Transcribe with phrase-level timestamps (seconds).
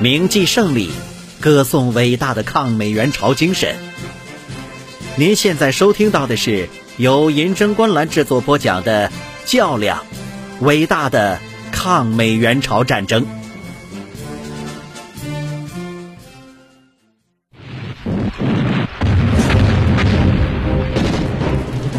[0.00, 0.90] 铭记胜利，
[1.40, 3.74] 歌颂伟大的抗美援朝精神。
[5.16, 9.08] 您现在收听到的是由银针观澜制作播讲的
[9.44, 10.04] 《较量：
[10.60, 11.40] 伟大的
[11.72, 13.22] 抗美援朝战争》。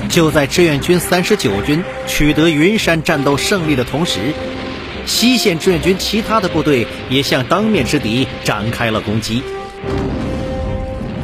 [0.08, 4.34] 就在志愿军三十九军取得云山战斗胜利的同时，
[5.10, 9.42] 西线志愿军其他的部队也向当面之敌展开了攻击。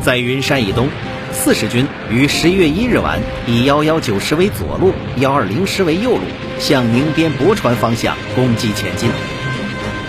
[0.01, 0.89] 在云山以东，
[1.31, 6.23] 四十军于十一月一日晚以幺幺九师为左路，幺二零师为右路，
[6.57, 9.07] 向宁边博川方向攻击前进。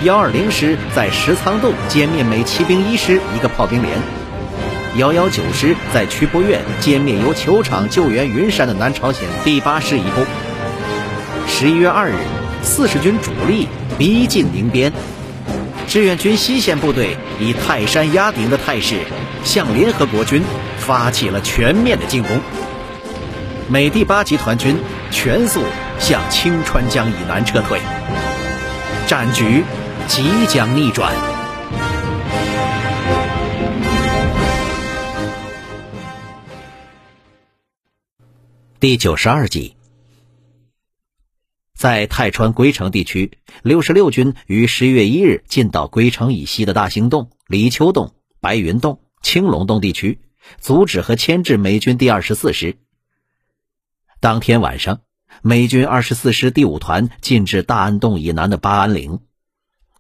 [0.05, 3.93] 幺二零师在石仓洞歼灭美骑兵一师一个炮兵连。
[4.97, 10.25] 幺幺九师在曲波院歼灭由球场救援云山的南朝鲜第八师一部。
[11.47, 12.15] 十一月二日，
[12.67, 14.93] 四十军主力逼近宁边，
[15.87, 19.01] 志愿军西线部队以泰山压顶的态势，
[19.45, 20.43] 向联合国军
[20.77, 22.39] 发起了全面的进攻。
[23.71, 24.77] 美第八集团军
[25.13, 25.63] 全速
[26.01, 27.81] 向清川江以南撤退，
[29.07, 29.63] 战局
[30.09, 31.15] 即将逆转。
[38.81, 39.76] 第九十二集，
[41.77, 50.21] 在泰川龟城地区，六十六军于十一月一日进到龟城以西的大兴洞、李秋洞、白云洞、青龙洞地区，
[50.59, 52.79] 阻止和牵制美军第二十四师。
[54.21, 55.03] 当天晚上，
[55.43, 59.21] 美军二十四师第五团进至大安洞以南的巴安岭，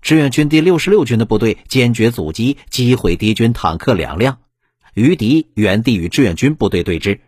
[0.01, 4.39] 志愿军第六十六军的部队坚决阻击，击毁敌军坦克两辆，
[4.95, 7.21] 余敌原地与志愿军部队对峙。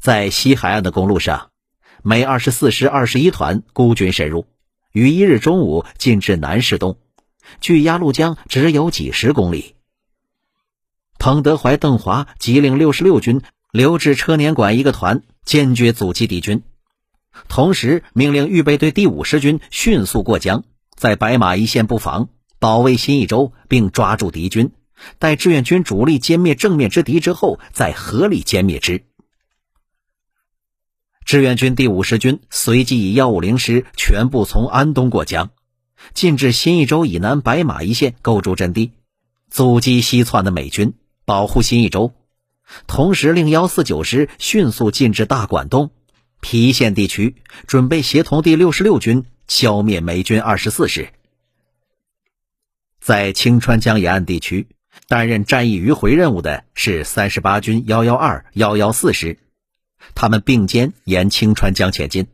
[0.00, 1.49] 在西海岸的公路上，
[2.02, 4.46] 美二十四师二十一团孤军深入，
[4.92, 6.96] 于一日中午进至南市东，
[7.60, 9.74] 距鸭绿江只有几十公里。
[11.18, 16.62] 彭德怀、邓华急令六十六军留置车年馆一个团，坚决阻击敌军，
[17.48, 20.64] 同时命令预备队第五十军迅速过江，
[20.96, 24.72] 在白马一线布防，保卫新义州，并抓住敌军，
[25.18, 29.04] 待志愿军主力歼灭正面之敌之后，再合力歼灭之。
[31.30, 35.50] 志愿军第五十军随即以幺五零师全部从安东过江，
[36.12, 38.90] 进至新义州以南白马一线构筑阵地，
[39.48, 42.12] 阻击西窜的美军，保护新义州。
[42.88, 45.92] 同时，令幺四九师迅速进至大管洞、
[46.42, 47.36] 郫县地区，
[47.68, 51.10] 准备协同第六十六军消灭美军二十四师。
[53.00, 54.66] 在清川江沿岸地区
[55.06, 59.38] 担任战役迂回任务的是三十八军幺幺二、幺幺四师。
[60.14, 62.26] 他们并肩沿青川江前进，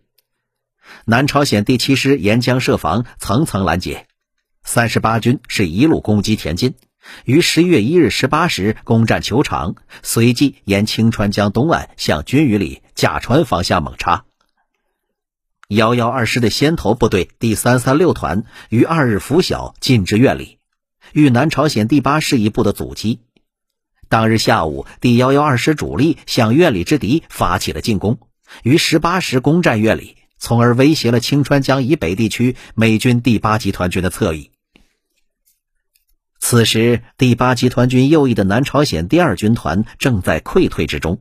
[1.04, 4.06] 南朝鲜第七师沿江设防，层层拦截。
[4.62, 6.74] 三十八军是一路攻击前进，
[7.24, 14.24] 于十一月一日十八时攻占球场，随即沿青川江东岸向军隅里甲船方向猛插。
[15.68, 20.58] 幺幺二师的先头部队第三三六团于二日拂晓进至院里，
[21.12, 23.20] 遇南朝鲜第八师一部的阻击。
[24.08, 28.18] 当日下午，第幺幺二师主力向院里之敌发起了进攻，
[28.62, 34.50] 于十八时攻占院里，从而威胁了清川江以北地区美军第八集团军的侧翼。
[36.38, 41.20] 此时，第八集团军右翼的南朝鲜第二军团正在溃退之中，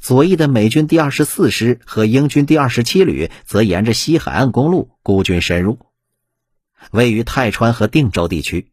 [0.00, 5.78] 左翼的美军第二十四师和英军第二十七旅则沿着西海岸公路孤军深入，
[6.90, 8.72] 位于泰川和定州地区。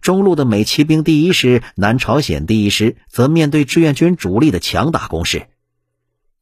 [0.00, 5.48] 中路的美骑兵第一师、南朝鲜第一师则面对志愿军主力的强大攻势。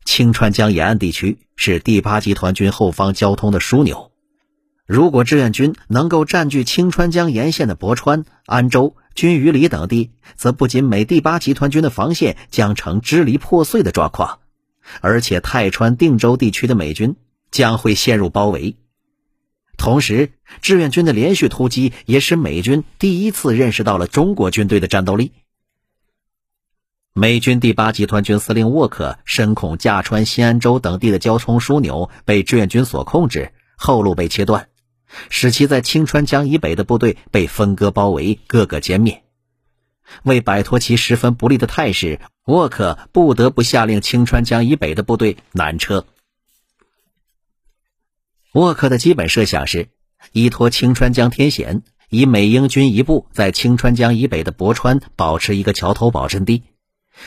[0.05, 4.13] 青川江沿岸地区是第八集团军后方交通的枢纽，
[4.87, 14.41] 如果志愿军能够占据青川江沿线的博川、安州、军隅里等地，则不仅美第八集团军的防线将成支离破碎的状况，
[15.01, 17.17] 而且泰川、定州地区的美军
[17.51, 18.77] 将会陷入包围。
[19.77, 20.33] 同时，
[20.63, 25.33] 志愿军的连续突击也使美军第一次认识到了中国军队的战斗力。
[27.13, 34.69] 美军第八集团军司令沃克深恐驾川、新安州等地的交通枢纽被志愿军所控制，后路被切断，
[35.31, 39.23] 使其在清川江以北的部队被分割包围，各个歼灭。
[40.25, 46.07] 为摆脱其十分不利的态势，沃克不得不下令清川江以北的部队南撤。
[48.55, 49.89] 沃克的基本设想是，
[50.31, 56.63] 依托清川江天险，以美英军一部在清川江以北的博川保持一个桥头堡阵地，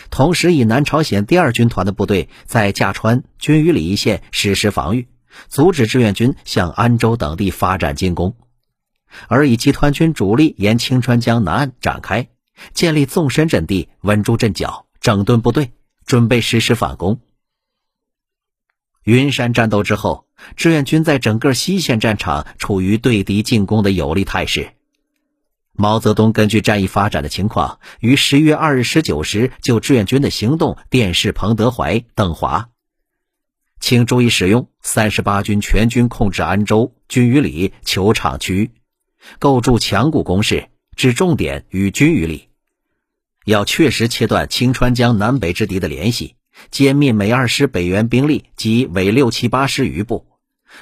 [0.10, 5.10] 同时以南朝鲜第二军团的部队在驾川、军隅里一线实施防御，
[5.50, 8.38] 阻止志愿军向安州等地发展进攻。
[9.28, 12.30] 而以集团军主力沿清川江南岸展开，
[12.74, 15.74] 建立纵深阵地，稳住阵脚，整顿部队，
[16.06, 17.20] 准备实施反攻。
[19.04, 24.72] 云山战斗之后，志愿军在整个西线战场处于对敌进攻的有利态势。
[25.74, 32.69] 毛泽东根据战役发展的情况，于十一月二日十九时就志愿军的行动电示彭德怀、邓华，
[33.80, 38.72] 请注意使用三十八军全军控制安州、军隅里、球场区域，
[39.38, 42.48] 构筑强固工事，置重点于军隅里，
[43.45, 46.36] 要确实切断清川江南北之敌的联系。
[46.71, 50.27] 歼灭美二师北援兵力及伪六七八师余部，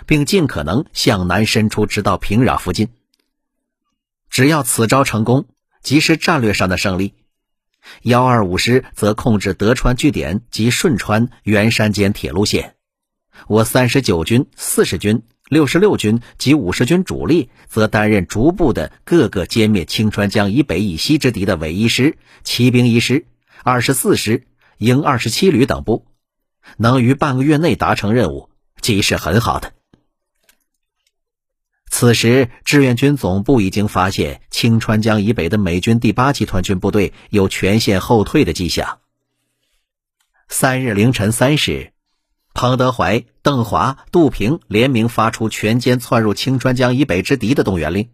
[0.06, 2.90] 并尽可能向南伸出，直到平壤附近。
[4.30, 5.46] 只要此招成功，
[5.82, 7.14] 即是战略上的胜利。
[8.02, 12.76] 幺二五师则控制德川据点及顺川、元山间铁路线，
[13.48, 23.26] 我三十九军、四十军、六十六军及五十军主力则担任逐步的各个歼灭清川江以北以西之敌的伪一师、骑兵一师、
[23.64, 24.48] 二十四师。
[24.78, 26.06] 营二十七旅等部
[26.78, 28.50] 能于半个月内达成任务，
[28.82, 29.74] 即是很好的。
[31.90, 39.00] 此时，志愿军总部已经发现清川江以北的美军第八集团军部队有全线后退的迹象。
[40.50, 41.94] 三日凌晨三时，
[42.54, 48.10] 彭德怀、邓华、杜平联名发出全歼窜入清川江以北之敌的动员令，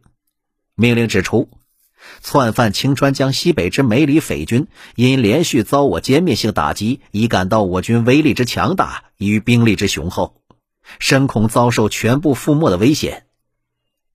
[0.76, 1.50] 命令指出。
[2.22, 10.42] 窜犯青川江西北之梅里匪军，因连续遭我歼灭性打击，已感到我军威力之强大与兵力之雄厚，
[11.00, 13.26] 深恐遭受全部覆没的危险。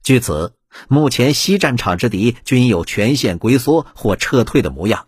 [0.03, 0.55] 据此，
[0.89, 5.07] 目前西战场之敌均有全线龟缩或撤退的模样。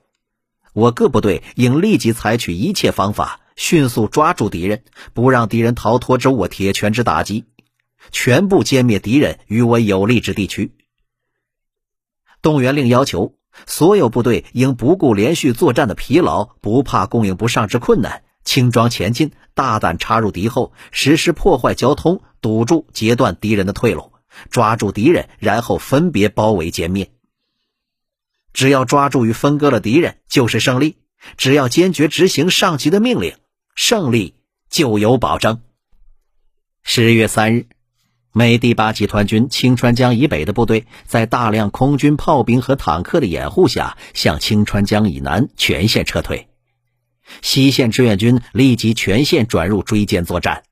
[0.72, 4.82] 我各部队应立即采取一切方法，迅速抓住敌人，
[5.12, 7.44] 不让敌人逃脱之我铁拳之打击，
[8.12, 10.72] 全部歼灭敌人与我有利之地区。
[12.42, 13.34] 动员令要求
[13.66, 24.12] 所有部队应不顾连续作战的疲劳，不怕供应不上之困难，轻装前进，大胆插入敌后，实施破坏交通，堵住截断敌人的退路，
[24.50, 27.10] 抓住敌人，然后分别包围歼灭。
[28.52, 30.96] 只要抓住与分割了敌人，就是胜利。
[31.36, 33.34] 只要坚决执行上级的命令，
[33.74, 34.34] 胜利
[34.70, 35.60] 就有保证。
[36.84, 37.66] 十月三日。
[38.32, 46.48] 美第八集团军青川江以北的部队，在大量空军炮兵和坦克的掩护下，向青川江以南全线撤退。
[47.40, 50.62] 西线志愿军立即全线转入追歼作战。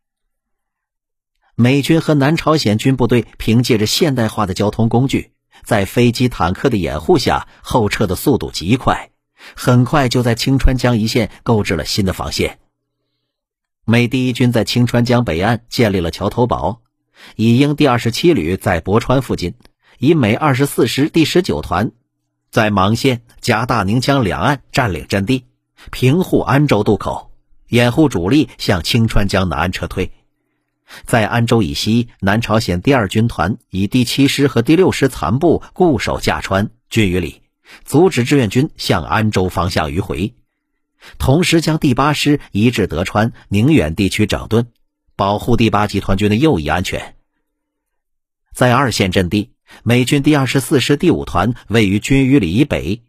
[1.54, 5.32] 美军和南朝鲜军部队凭借着现代化的交通工具，
[5.64, 9.10] 在飞机、坦克的掩护下，后撤的速度极快，
[9.54, 12.58] 很快就在青川江一线构置了新的防线。
[13.86, 16.82] 美第一军在青川江北岸建立了桥头堡。
[17.34, 19.54] 以英第二十七旅在博川附近，
[19.98, 21.92] 以美二十四师第十九团
[22.50, 25.44] 在芒县、加大宁江两岸占领阵地，
[25.90, 27.32] 平护安州渡口，
[27.68, 30.12] 掩护主力向青川江南岸撤退。
[31.04, 37.42] 在安州以西，南朝鲜第二军团以第七师和第六师残部固守架川、军隅里，
[37.84, 40.34] 阻止志愿军向安州方向迂回，
[41.18, 44.68] 同时将第八师移至德川、宁远地区整顿。
[45.16, 47.16] 保护第八集团军的右翼安全。
[48.52, 49.50] 在二线阵地，
[49.82, 53.02] 美军第二十四师第五团位于军隅里以北，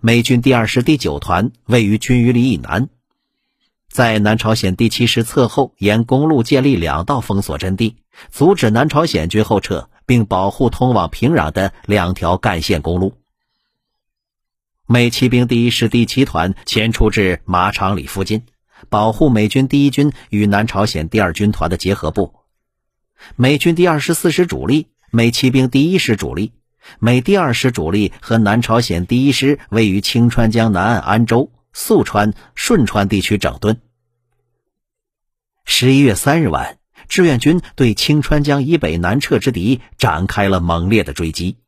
[0.00, 2.88] 美军第二师第九团位于军隅里以南。
[3.88, 7.96] 在南朝鲜第七师侧后，沿公路建立两道封锁阵地，
[8.30, 13.16] 阻止南朝鲜军后撤，并保护通往平壤的两条干线公路。
[14.86, 18.42] 美骑兵第一师第七团前出至马场里附近。
[18.88, 22.34] 保护美军第一军与南朝鲜第二军团的结合部，
[23.36, 26.52] 美军第二十四师主力、美骑兵第一师主力、
[26.98, 33.80] 美第二师主力和南朝鲜第一师位于清川江南岸安州、宿川、顺川地区整顿。
[35.64, 41.58] 十一月三日晚，志愿军对清川江以北南撤之敌展开了猛烈的追击。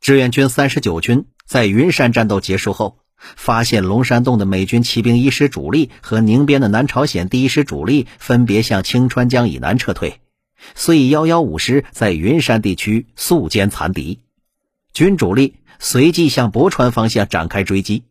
[0.00, 2.96] 志愿军三十九军在云山战斗结束后。
[3.36, 10.20] 发现龙山洞的美军骑兵一师主力和宁边的南朝鲜第一师主力分别向清川江以南撤退，
[10.74, 14.20] 遂以幺幺五师在云山地区速歼残敌，
[14.92, 18.04] 军主力随即向博川方向展开追击。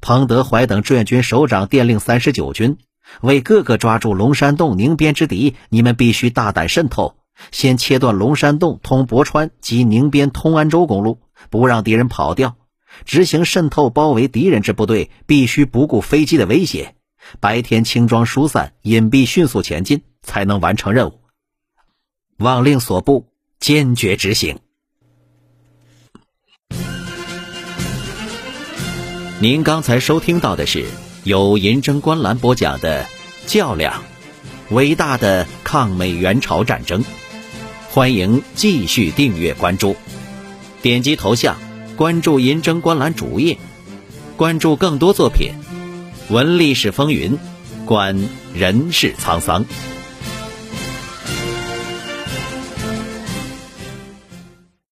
[0.00, 2.76] 彭德怀等志愿军首长电令三十九军，
[3.20, 7.16] 为各个抓住龙山洞宁边之敌，你们必须大胆渗透，
[7.50, 11.18] 先切断龙山洞通博川及宁边通安州公路，
[11.50, 12.57] 不让敌人跑掉。
[13.04, 16.94] 执行渗透包围敌人之部队，必须不顾飞机的威胁，
[17.40, 21.20] 白天轻装疏散、隐蔽迅速前进，才能完成任务。
[22.38, 23.26] 望令所部
[23.58, 24.58] 坚决执行。
[29.40, 30.84] 您刚才收听到的是
[31.22, 33.04] 由银针观澜播讲的
[33.46, 34.02] 《较量：
[34.70, 37.02] 伟大的抗美援朝战争》，
[37.90, 39.96] 欢迎继续订阅关注，
[40.82, 41.56] 点击头像
[41.98, 43.58] 关注银针观澜主页，
[44.36, 45.50] 关注更多作品，
[46.30, 47.36] 闻历史风云，
[47.84, 48.16] 观
[48.54, 49.64] 人世沧桑。